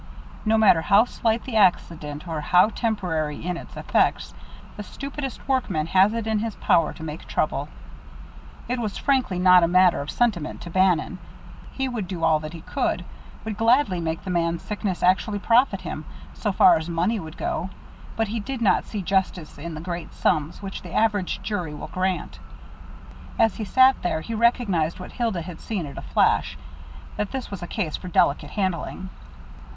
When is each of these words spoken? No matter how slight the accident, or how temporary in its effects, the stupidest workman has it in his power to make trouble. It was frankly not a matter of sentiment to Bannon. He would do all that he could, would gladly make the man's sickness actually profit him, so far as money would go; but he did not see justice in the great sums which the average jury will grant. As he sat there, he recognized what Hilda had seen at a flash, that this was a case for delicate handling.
No 0.45 0.57
matter 0.57 0.81
how 0.81 1.05
slight 1.05 1.43
the 1.43 1.55
accident, 1.55 2.27
or 2.27 2.41
how 2.41 2.69
temporary 2.69 3.45
in 3.45 3.55
its 3.55 3.77
effects, 3.77 4.33
the 4.75 4.81
stupidest 4.81 5.47
workman 5.47 5.85
has 5.85 6.11
it 6.15 6.25
in 6.25 6.39
his 6.39 6.55
power 6.55 6.91
to 6.93 7.03
make 7.03 7.25
trouble. 7.27 7.69
It 8.67 8.79
was 8.79 8.97
frankly 8.97 9.37
not 9.37 9.61
a 9.61 9.67
matter 9.67 10.01
of 10.01 10.09
sentiment 10.09 10.59
to 10.61 10.71
Bannon. 10.71 11.19
He 11.71 11.87
would 11.87 12.07
do 12.07 12.23
all 12.23 12.39
that 12.39 12.53
he 12.53 12.61
could, 12.61 13.05
would 13.45 13.57
gladly 13.57 14.01
make 14.01 14.23
the 14.23 14.31
man's 14.31 14.63
sickness 14.63 15.03
actually 15.03 15.37
profit 15.37 15.81
him, 15.81 16.05
so 16.33 16.51
far 16.51 16.77
as 16.77 16.89
money 16.89 17.19
would 17.19 17.37
go; 17.37 17.69
but 18.15 18.29
he 18.29 18.39
did 18.39 18.59
not 18.59 18.85
see 18.85 19.03
justice 19.03 19.59
in 19.59 19.75
the 19.75 19.81
great 19.81 20.15
sums 20.15 20.63
which 20.63 20.81
the 20.81 20.93
average 20.93 21.43
jury 21.43 21.75
will 21.75 21.89
grant. 21.89 22.39
As 23.37 23.57
he 23.57 23.65
sat 23.65 24.01
there, 24.01 24.21
he 24.21 24.33
recognized 24.33 24.99
what 24.99 25.11
Hilda 25.11 25.43
had 25.43 25.61
seen 25.61 25.85
at 25.85 25.95
a 25.99 26.01
flash, 26.01 26.57
that 27.17 27.31
this 27.31 27.51
was 27.51 27.61
a 27.61 27.67
case 27.67 27.97
for 27.97 28.07
delicate 28.07 28.49
handling. 28.49 29.11